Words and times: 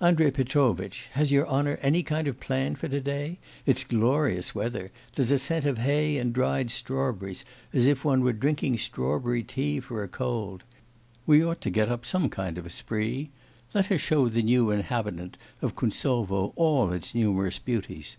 'Andrei 0.00 0.30
Petrovitch, 0.30 1.08
has 1.14 1.32
your 1.32 1.44
honour 1.48 1.76
any 1.82 2.04
kind 2.04 2.28
of 2.28 2.38
plan 2.38 2.76
for 2.76 2.86
to 2.86 3.00
day? 3.00 3.40
It's 3.66 3.82
glorious 3.82 4.54
weather; 4.54 4.92
there's 5.16 5.32
a 5.32 5.38
scent 5.38 5.66
of 5.66 5.78
hay 5.78 6.18
and 6.18 6.32
dried 6.32 6.70
strawberries 6.70 7.44
as 7.72 7.88
if 7.88 8.04
one 8.04 8.22
were 8.22 8.32
drinking 8.32 8.78
strawberry 8.78 9.42
tea 9.42 9.80
for 9.80 10.04
a 10.04 10.08
cold. 10.08 10.62
We 11.26 11.44
ought 11.44 11.60
to 11.62 11.68
get 11.70 11.88
up 11.88 12.06
some 12.06 12.28
kind 12.28 12.58
of 12.58 12.66
a 12.66 12.70
spree. 12.70 13.30
Let 13.74 13.90
us 13.90 14.00
show 14.00 14.28
the 14.28 14.42
new 14.42 14.70
inhabitant 14.70 15.36
of 15.60 15.74
Kuntsov 15.74 16.30
all 16.30 16.92
its 16.92 17.12
numerous 17.12 17.58
beauties. 17.58 18.18